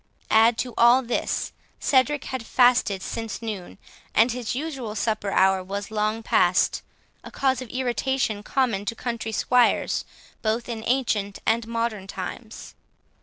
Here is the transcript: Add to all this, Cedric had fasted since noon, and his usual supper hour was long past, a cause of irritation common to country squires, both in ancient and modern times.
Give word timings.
Add 0.31 0.57
to 0.57 0.73
all 0.79 1.03
this, 1.03 1.53
Cedric 1.79 2.23
had 2.23 2.43
fasted 2.43 3.03
since 3.03 3.39
noon, 3.39 3.77
and 4.15 4.31
his 4.31 4.55
usual 4.55 4.95
supper 4.95 5.29
hour 5.29 5.63
was 5.63 5.91
long 5.91 6.23
past, 6.23 6.81
a 7.23 7.29
cause 7.29 7.61
of 7.61 7.69
irritation 7.69 8.41
common 8.41 8.83
to 8.85 8.95
country 8.95 9.31
squires, 9.31 10.03
both 10.41 10.67
in 10.67 10.83
ancient 10.87 11.37
and 11.45 11.67
modern 11.67 12.07
times. 12.07 12.73